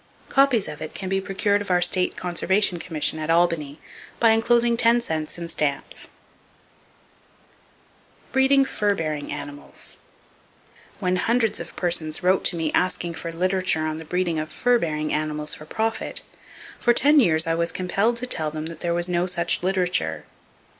[0.29, 3.79] Copies of it can be procured of our State Conservation Commission at Albany,
[4.19, 6.09] by enclosing ten cents in stamps.
[8.33, 9.97] [Page 374] Breeding Fur Bearing Animals
[10.97, 14.79] When hundreds of persons wrote to me asking for literature on the breeding of fur
[14.79, 16.23] bearing animals for profit,
[16.79, 20.25] for ten years I was compelled to tell them that there was no such literature.